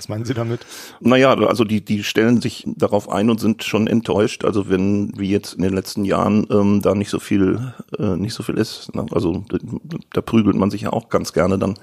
Was 0.00 0.08
meinen 0.08 0.24
Sie 0.24 0.32
damit? 0.32 0.60
Naja, 1.00 1.34
also 1.34 1.62
die, 1.62 1.84
die 1.84 2.02
stellen 2.04 2.40
sich 2.40 2.64
darauf 2.66 3.10
ein 3.10 3.28
und 3.28 3.38
sind 3.38 3.64
schon 3.64 3.86
enttäuscht. 3.86 4.46
Also 4.46 4.70
wenn 4.70 5.12
wie 5.18 5.28
jetzt 5.28 5.52
in 5.52 5.62
den 5.62 5.74
letzten 5.74 6.06
Jahren 6.06 6.46
ähm, 6.50 6.80
da 6.80 6.94
nicht 6.94 7.10
so 7.10 7.18
viel, 7.18 7.74
äh, 7.98 8.16
nicht 8.16 8.32
so 8.32 8.42
viel 8.42 8.56
ist. 8.56 8.94
Ne? 8.94 9.04
Also 9.10 9.44
da, 10.14 10.22
prügelt 10.22 10.56
man 10.56 10.70
sich 10.70 10.80
ja 10.80 10.92
auch 10.94 11.10
ganz 11.10 11.34
gerne 11.34 11.58
dann. 11.58 11.74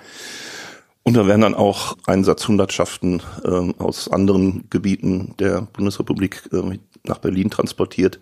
Und 1.03 1.15
da 1.15 1.27
werden 1.27 1.41
dann 1.41 1.53
auch 1.53 1.95
Einsatzhundertschaften 2.07 3.21
äh, 3.43 3.73
aus 3.77 4.09
anderen 4.09 4.63
Gebieten 4.71 5.35
der 5.37 5.67
Bundesrepublik 5.71 6.49
äh, 6.51 6.79
nach 7.03 7.19
Berlin 7.19 7.51
transportiert, 7.51 8.19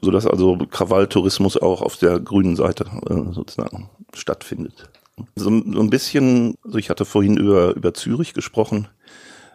sodass 0.00 0.26
also 0.26 0.56
Krawalltourismus 0.56 1.58
auch 1.58 1.82
auf 1.82 1.98
der 1.98 2.18
grünen 2.18 2.56
Seite 2.56 2.86
äh, 3.10 3.34
sozusagen 3.34 3.90
stattfindet. 4.14 4.88
So, 5.34 5.50
so 5.50 5.80
ein 5.80 5.90
bisschen, 5.90 6.54
also 6.64 6.78
ich 6.78 6.90
hatte 6.90 7.04
vorhin 7.04 7.36
über, 7.36 7.74
über 7.74 7.94
Zürich 7.94 8.34
gesprochen, 8.34 8.88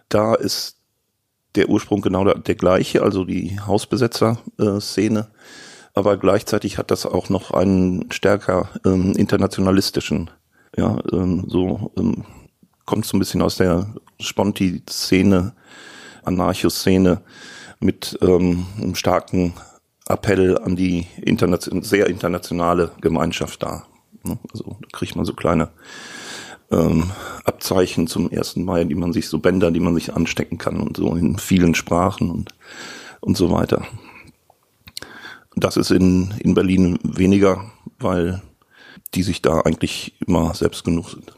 da 0.10 0.36
ist 0.36 0.78
der 1.56 1.70
Ursprung 1.70 2.02
genau 2.02 2.24
der, 2.24 2.36
der 2.36 2.56
gleiche, 2.56 3.04
also 3.04 3.26
die 3.26 3.60
Hausbesetzer-Szene. 3.60 5.28
aber 5.94 6.18
gleichzeitig 6.18 6.78
hat 6.78 6.90
das 6.90 7.06
auch 7.06 7.30
noch 7.30 7.52
einen 7.52 8.12
stärker 8.12 8.70
ähm, 8.86 9.14
internationalistischen, 9.14 10.32
ja, 10.76 10.98
ähm, 11.12 11.46
so 11.48 11.92
ähm, 11.98 12.26
kommt 12.86 13.06
so 13.06 13.16
ein 13.16 13.20
bisschen 13.20 13.42
aus 13.42 13.58
der 13.58 13.94
Sponti-Szene, 14.20 15.54
Anarcho-Szene 16.24 17.22
mit 17.80 18.18
ähm, 18.22 18.66
einem 18.78 18.96
starken 18.96 19.54
Appell 20.08 20.58
an 20.58 20.76
die 20.76 21.08
internation 21.22 21.84
sehr 21.84 22.08
internationale 22.08 22.92
Gemeinschaft 23.02 23.64
da. 23.64 23.86
Ne? 24.24 24.38
Also 24.52 24.78
da 24.82 24.88
kriegt 24.92 25.16
man 25.16 25.26
so 25.26 25.34
kleine 25.34 25.70
ähm, 26.74 27.12
Abzeichen 27.46 28.08
zum 28.08 28.30
ersten 28.30 28.66
Mai, 28.66 28.84
die 28.86 28.96
man 28.96 29.14
sich, 29.14 29.28
so 29.28 29.40
Bänder, 29.40 29.72
die 29.72 29.80
man 29.80 29.96
sich 29.96 30.14
anstecken 30.14 30.58
kann 30.58 30.80
und 30.80 30.98
so 30.98 31.16
in 31.16 31.38
vielen 31.38 31.76
Sprachen 31.76 32.30
und, 32.30 32.54
und 33.22 33.38
so 33.38 33.52
weiter. 33.52 33.86
Das 35.56 35.78
ist 35.78 35.92
in, 35.92 36.34
in 36.40 36.54
Berlin 36.54 36.98
weniger, 37.04 37.72
weil 38.00 38.42
die 39.14 39.24
sich 39.24 39.42
da 39.42 39.62
eigentlich 39.62 40.16
immer 40.26 40.54
selbst 40.56 40.84
genug 40.84 41.10
sind. 41.10 41.34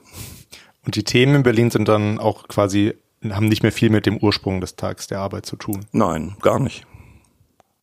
Und 0.85 0.95
die 0.95 1.03
Themen 1.03 1.35
in 1.35 1.43
Berlin 1.43 1.71
sind 1.71 1.87
dann 1.87 2.19
auch 2.19 2.47
quasi, 2.47 2.93
haben 3.29 3.47
nicht 3.47 3.63
mehr 3.63 3.71
viel 3.71 3.89
mit 3.89 4.05
dem 4.05 4.17
Ursprung 4.17 4.61
des 4.61 4.75
Tags 4.75 5.07
der 5.07 5.19
Arbeit 5.19 5.45
zu 5.45 5.55
tun. 5.55 5.85
Nein, 5.91 6.35
gar 6.41 6.59
nicht. 6.59 6.85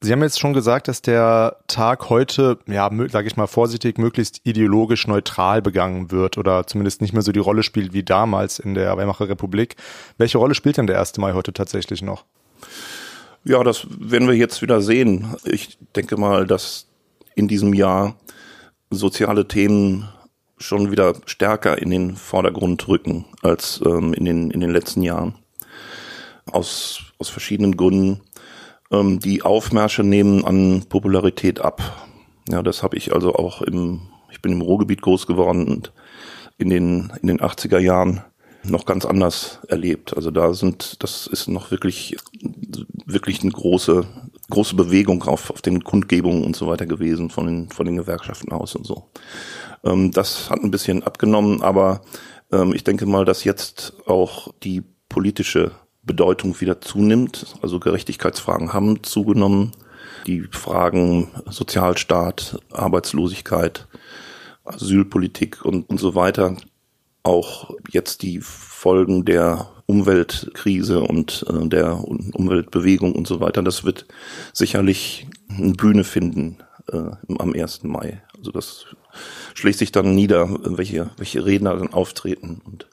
Sie 0.05 0.11
haben 0.11 0.23
jetzt 0.23 0.41
schon 0.41 0.53
gesagt, 0.53 0.89
dass 0.89 1.01
der 1.01 1.59
Tag 1.69 2.11
heute, 2.11 2.59
ja, 2.67 2.91
sage 3.09 3.29
ich 3.29 3.37
mal 3.37 3.47
vorsichtig, 3.47 3.99
möglichst 3.99 4.41
ideologisch 4.43 5.07
neutral 5.07 5.63
begangen 5.63 6.11
wird 6.11 6.39
oder 6.39 6.67
zumindest 6.67 7.01
nicht 7.01 7.13
mehr 7.13 7.23
so 7.23 7.31
die 7.31 7.39
Rolle 7.39 7.63
spielt 7.63 7.93
wie 7.93 8.03
damals 8.03 8.59
in 8.59 8.75
der 8.75 8.97
Weimarer 8.97 9.29
Republik. 9.29 9.77
Welche 10.19 10.39
Rolle 10.39 10.57
spielt 10.57 10.77
denn 10.77 10.89
der 10.89 10.99
1. 10.99 11.19
Mai 11.19 11.35
heute 11.35 11.53
tatsächlich 11.53 12.03
noch? 12.03 12.25
Ja, 13.45 13.63
das 13.63 13.87
werden 13.97 14.27
wir 14.27 14.35
jetzt 14.35 14.61
wieder 14.61 14.83
sehen. 14.83 15.37
Ich 15.45 15.79
denke 15.95 16.17
mal, 16.17 16.49
dass 16.49 16.89
in 17.37 17.47
diesem 17.47 17.73
Jahr 17.73 18.17
soziale 18.91 19.47
Themen 19.47 20.09
schon 20.59 20.91
wieder 20.91 21.15
stärker 21.27 21.81
in 21.81 21.91
den 21.91 22.17
Vordergrund 22.17 22.89
rücken 22.89 23.25
als 23.43 23.81
ähm, 23.87 24.15
in, 24.15 24.25
den, 24.25 24.51
in 24.51 24.61
den 24.61 24.71
letzten 24.71 25.03
Jahren. 25.03 25.37
Aus, 26.51 27.03
aus 27.19 27.29
verschiedenen 27.29 27.77
Gründen. 27.77 28.21
Ähm, 28.93 29.19
die 29.19 29.43
Aufmärsche 29.43 30.05
nehmen 30.05 30.45
an 30.45 30.85
Popularität 30.89 31.61
ab. 31.61 32.09
Ja, 32.49 32.63
das 32.63 32.83
habe 32.83 32.97
ich 32.97 33.15
also 33.15 33.35
auch 33.35 33.63
im, 33.63 34.03
ich 34.31 34.43
bin 34.43 34.53
im 34.53 34.61
Ruhrgebiet 34.61 35.03
groß 35.03 35.27
geworden 35.27 35.67
und 35.67 35.93
in 36.59 36.71
den, 36.71 37.13
in 37.23 37.29
den 37.29 37.41
80er 37.41 37.79
Jahren 37.79 38.23
noch 38.65 38.87
ganz 38.87 39.05
anders 39.05 39.61
erlebt. 39.69 40.15
Also 40.17 40.31
da 40.31 40.55
sind, 40.55 41.03
das 41.03 41.27
ist 41.27 41.49
noch 41.49 41.71
wirklich, 41.71 42.17
wirklich 43.07 43.43
eine 43.43 43.51
große, 43.51 44.07
große 44.51 44.77
Bewegung 44.77 45.25
auf, 45.25 45.51
auf 45.51 45.63
den 45.63 45.83
Kundgebungen 45.83 46.45
und 46.45 46.55
so 46.55 46.67
weiter 46.67 46.87
gewesen 46.87 47.31
von 47.31 47.47
den, 47.47 47.69
von 47.71 47.87
den 47.87 47.97
Gewerkschaften 47.97 48.53
aus 48.53 48.77
und 48.77 48.87
so. 48.87 49.09
Ähm, 49.85 50.13
das 50.13 50.51
hat 50.51 50.63
ein 50.63 50.71
bisschen 50.71 51.03
abgenommen, 51.03 51.63
aber 51.63 52.03
ähm, 52.53 52.73
ich 52.75 52.85
denke 52.85 53.07
mal, 53.07 53.25
dass 53.25 53.45
jetzt 53.45 53.95
auch 54.07 54.53
die 54.63 54.83
politische 55.09 55.73
Bedeutung 56.03 56.61
wieder 56.61 56.81
zunimmt. 56.81 57.55
Also 57.63 57.81
Gerechtigkeitsfragen 57.81 58.73
haben 58.73 59.03
zugenommen. 59.03 59.73
Die 60.27 60.43
Fragen 60.51 61.31
Sozialstaat, 61.47 62.61
Arbeitslosigkeit, 62.71 63.89
Asylpolitik 64.65 65.65
und, 65.65 65.89
und 65.89 65.99
so 65.99 66.15
weiter. 66.15 66.57
Auch 67.23 67.71
jetzt 67.91 68.23
die 68.23 68.41
Folgen 68.41 69.25
der 69.25 69.69
Umweltkrise 69.87 71.01
und 71.01 71.45
äh, 71.49 71.69
der 71.69 72.03
Umweltbewegung 72.05 73.15
und 73.15 73.27
so 73.27 73.41
weiter. 73.41 73.63
Das 73.63 73.85
wird 73.85 74.07
sicherlich 74.53 75.27
eine 75.49 75.73
Bühne 75.73 76.05
finden 76.05 76.59
äh, 76.91 77.11
am 77.39 77.53
1. 77.53 77.85
Mai. 77.85 78.23
Also 78.43 78.51
das 78.51 78.87
schlägt 79.55 79.79
sich 79.79 79.93
dann 79.93 80.17
nieder, 80.17 80.49
welche, 80.77 81.11
welche 81.17 81.47
Redner 81.47 81.77
dann 81.77 81.93
auftreten. 81.93 82.61
Und 82.65 82.89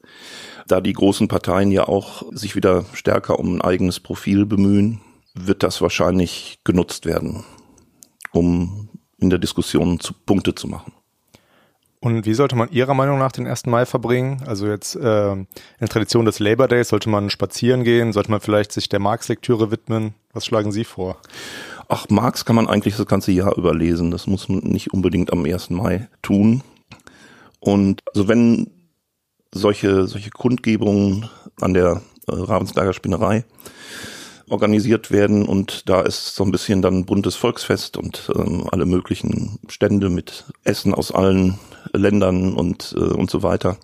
da 0.68 0.80
die 0.80 0.94
großen 0.94 1.28
Parteien 1.28 1.72
ja 1.72 1.88
auch 1.88 2.24
sich 2.32 2.56
wieder 2.56 2.86
stärker 2.94 3.40
um 3.40 3.56
ein 3.56 3.62
eigenes 3.62 4.00
Profil 4.00 4.46
bemühen, 4.46 5.02
wird 5.34 5.64
das 5.64 5.82
wahrscheinlich 5.82 6.60
genutzt 6.64 7.08
werden, 7.08 7.46
um 8.32 8.90
in 9.18 9.32
der 9.32 9.40
Diskussion 9.40 10.00
zu 10.00 10.14
Punkte 10.14 10.54
zu 10.54 10.68
machen. 10.68 10.94
Und 12.02 12.26
wie 12.26 12.34
sollte 12.34 12.56
man 12.56 12.72
Ihrer 12.72 12.94
Meinung 12.94 13.20
nach 13.20 13.34
den 13.34 13.46
1. 13.46 13.66
Mai 13.66 13.86
verbringen? 13.86 14.42
Also 14.46 14.68
jetzt 14.68 14.96
äh, 14.96 15.32
in 15.34 15.90
Tradition 15.90 16.26
des 16.26 16.40
Labor 16.40 16.70
Days, 16.70 16.90
sollte 16.90 17.10
man 17.10 17.30
spazieren 17.30 17.84
gehen? 17.84 18.14
Sollte 18.14 18.32
man 18.32 18.40
vielleicht 18.40 18.72
sich 18.72 18.88
der 18.88 19.00
Marx-Lektüre 19.00 19.70
widmen? 19.70 20.14
Was 20.32 20.46
schlagen 20.46 20.72
Sie 20.72 20.86
vor? 20.86 21.18
Ach, 21.90 22.08
Marx 22.10 22.46
kann 22.46 22.56
man 22.56 22.70
eigentlich 22.70 22.96
das 22.96 23.06
ganze 23.06 23.34
Jahr 23.34 23.58
überlesen. 23.58 24.12
Das 24.12 24.28
muss 24.28 24.48
man 24.48 24.60
nicht 24.60 24.94
unbedingt 24.94 25.34
am 25.34 25.44
1. 25.44 25.72
Mai 25.72 26.08
tun. 26.22 26.64
Und 27.60 28.02
also 28.14 28.30
wenn 28.30 28.72
solche, 29.54 30.08
solche 30.08 30.30
Kundgebungen 30.30 31.30
an 31.60 31.74
der 31.74 32.02
äh, 32.28 32.32
Ravensberger 32.32 32.94
Spinnerei 32.94 33.44
organisiert 34.50 35.12
werden 35.12 35.46
und 35.46 35.90
da 35.90 36.02
ist 36.02 36.36
so 36.36 36.44
ein 36.44 36.52
bisschen 36.52 36.82
dann 36.82 37.06
buntes 37.06 37.36
Volksfest 37.36 37.98
und 37.98 38.30
ähm, 38.36 38.68
alle 38.72 38.86
möglichen 38.86 39.60
Stände 39.68 40.10
mit 40.10 40.46
Essen 40.64 40.94
aus 40.94 41.12
allen 41.12 41.60
Ländern 41.94 42.54
und, 42.54 42.94
äh, 42.98 43.00
und 43.00 43.30
so 43.30 43.44
weiter. 43.44 43.78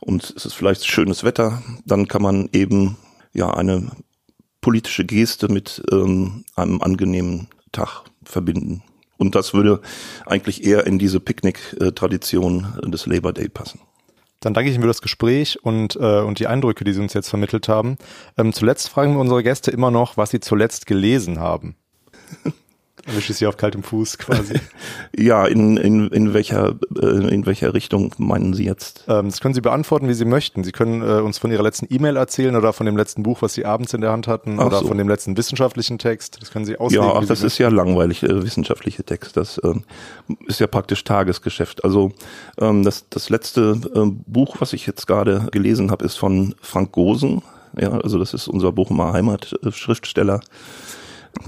Und 0.00 0.32
es 0.36 0.46
ist 0.46 0.54
vielleicht 0.54 0.86
schönes 0.86 1.24
Wetter, 1.24 1.62
dann 1.84 2.08
kann 2.08 2.22
man 2.22 2.48
eben 2.52 2.96
ja 3.32 3.52
eine 3.52 3.90
politische 4.60 5.04
Geste 5.04 5.48
mit 5.48 5.82
ähm, 5.90 6.44
einem 6.54 6.82
angenehmen 6.82 7.48
Tag 7.72 8.02
verbinden. 8.24 8.82
Und 9.18 9.34
das 9.34 9.54
würde 9.54 9.80
eigentlich 10.26 10.64
eher 10.64 10.86
in 10.86 10.98
diese 10.98 11.20
Picknick-Tradition 11.20 12.78
des 12.86 13.06
Labor 13.06 13.32
Day 13.32 13.48
passen. 13.48 13.80
Dann 14.46 14.54
danke 14.54 14.70
ich 14.70 14.76
Ihnen 14.76 14.82
für 14.82 14.86
das 14.86 15.02
Gespräch 15.02 15.58
und, 15.64 15.96
äh, 15.96 16.20
und 16.20 16.38
die 16.38 16.46
Eindrücke, 16.46 16.84
die 16.84 16.92
Sie 16.92 17.00
uns 17.00 17.14
jetzt 17.14 17.28
vermittelt 17.28 17.66
haben. 17.66 17.98
Ähm, 18.38 18.52
zuletzt 18.52 18.88
fragen 18.88 19.14
wir 19.14 19.18
unsere 19.18 19.42
Gäste 19.42 19.72
immer 19.72 19.90
noch, 19.90 20.16
was 20.16 20.30
sie 20.30 20.38
zuletzt 20.38 20.86
gelesen 20.86 21.40
haben. 21.40 21.74
Erwische 23.06 23.32
Sie 23.32 23.46
auf 23.46 23.56
kaltem 23.56 23.84
Fuß 23.84 24.18
quasi. 24.18 24.54
ja, 25.16 25.46
in, 25.46 25.76
in, 25.76 26.08
in, 26.08 26.34
welcher, 26.34 26.74
äh, 27.00 27.06
in 27.32 27.46
welcher 27.46 27.72
Richtung 27.72 28.12
meinen 28.18 28.52
Sie 28.52 28.64
jetzt? 28.64 29.04
Ähm, 29.06 29.26
das 29.26 29.40
können 29.40 29.54
Sie 29.54 29.60
beantworten, 29.60 30.08
wie 30.08 30.14
Sie 30.14 30.24
möchten. 30.24 30.64
Sie 30.64 30.72
können 30.72 31.02
äh, 31.02 31.20
uns 31.20 31.38
von 31.38 31.52
Ihrer 31.52 31.62
letzten 31.62 31.86
E-Mail 31.88 32.16
erzählen 32.16 32.56
oder 32.56 32.72
von 32.72 32.84
dem 32.84 32.96
letzten 32.96 33.22
Buch, 33.22 33.42
was 33.42 33.54
Sie 33.54 33.64
abends 33.64 33.94
in 33.94 34.00
der 34.00 34.10
Hand 34.10 34.26
hatten 34.26 34.58
ach 34.58 34.66
oder 34.66 34.78
so. 34.80 34.88
von 34.88 34.98
dem 34.98 35.08
letzten 35.08 35.36
wissenschaftlichen 35.36 35.98
Text. 35.98 36.38
Das 36.40 36.50
können 36.50 36.64
Sie 36.64 36.76
auslegen. 36.78 37.06
Ja, 37.06 37.14
ach, 37.14 37.24
das 37.24 37.42
ist 37.42 37.58
ja 37.58 37.68
langweilig, 37.68 38.24
äh, 38.24 38.42
wissenschaftliche 38.42 39.04
Text. 39.04 39.36
Das 39.36 39.58
äh, 39.58 39.74
ist 40.46 40.58
ja 40.58 40.66
praktisch 40.66 41.04
Tagesgeschäft. 41.04 41.84
Also 41.84 42.10
ähm, 42.58 42.82
das, 42.82 43.08
das 43.08 43.30
letzte 43.30 43.80
äh, 43.94 44.00
Buch, 44.26 44.56
was 44.58 44.72
ich 44.72 44.84
jetzt 44.84 45.06
gerade 45.06 45.46
gelesen 45.52 45.92
habe, 45.92 46.04
ist 46.04 46.16
von 46.16 46.56
Frank 46.60 46.90
Gosen. 46.90 47.42
Ja, 47.78 47.90
also 48.00 48.18
das 48.18 48.34
ist 48.34 48.48
unser 48.48 48.72
Bochumer 48.72 49.12
Heimatschriftsteller. 49.12 50.36
Äh, 50.36 50.95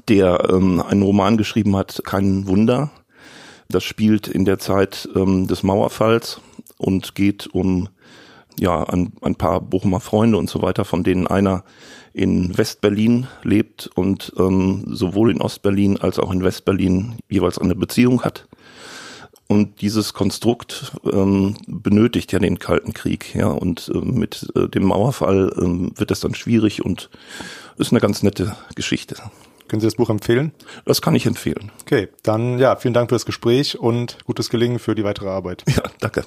der 0.08 0.48
ähm, 0.50 0.80
einen 0.80 1.02
Roman 1.02 1.36
geschrieben 1.36 1.76
hat, 1.76 2.02
Kein 2.04 2.46
Wunder. 2.46 2.90
Das 3.68 3.84
spielt 3.84 4.28
in 4.28 4.44
der 4.44 4.58
Zeit 4.58 5.08
ähm, 5.14 5.46
des 5.46 5.62
Mauerfalls 5.62 6.40
und 6.78 7.14
geht 7.14 7.46
um 7.48 7.88
ja 8.58 8.82
ein, 8.84 9.12
ein 9.20 9.34
paar 9.34 9.60
Bochumer 9.60 10.00
Freunde 10.00 10.38
und 10.38 10.48
so 10.48 10.62
weiter, 10.62 10.84
von 10.84 11.04
denen 11.04 11.26
einer 11.26 11.64
in 12.12 12.56
Westberlin 12.56 13.26
lebt 13.42 13.90
und 13.94 14.32
ähm, 14.38 14.84
sowohl 14.88 15.30
in 15.30 15.40
Ostberlin 15.40 15.98
als 15.98 16.18
auch 16.18 16.32
in 16.32 16.42
Westberlin 16.42 17.16
jeweils 17.28 17.58
eine 17.58 17.74
Beziehung 17.74 18.22
hat. 18.22 18.48
Und 19.46 19.80
dieses 19.80 20.12
Konstrukt 20.12 20.92
ähm, 21.10 21.56
benötigt 21.66 22.32
ja 22.32 22.38
den 22.38 22.58
Kalten 22.58 22.92
Krieg, 22.92 23.34
ja, 23.34 23.46
und 23.46 23.90
äh, 23.94 23.98
mit 23.98 24.46
äh, 24.54 24.68
dem 24.68 24.84
Mauerfall 24.84 25.52
äh, 25.56 25.98
wird 25.98 26.10
es 26.10 26.20
dann 26.20 26.34
schwierig 26.34 26.84
und 26.84 27.08
ist 27.78 27.92
eine 27.92 28.00
ganz 28.00 28.22
nette 28.22 28.56
Geschichte. 28.74 29.16
Können 29.68 29.80
Sie 29.80 29.86
das 29.86 29.96
Buch 29.96 30.10
empfehlen? 30.10 30.52
Das 30.84 31.02
kann 31.02 31.14
ich 31.14 31.26
empfehlen. 31.26 31.70
Okay, 31.82 32.08
dann 32.22 32.58
ja, 32.58 32.76
vielen 32.76 32.94
Dank 32.94 33.10
für 33.10 33.14
das 33.14 33.26
Gespräch 33.26 33.78
und 33.78 34.18
gutes 34.24 34.50
Gelingen 34.50 34.78
für 34.78 34.94
die 34.94 35.04
weitere 35.04 35.28
Arbeit. 35.28 35.64
Ja, 35.68 35.82
danke. 36.00 36.24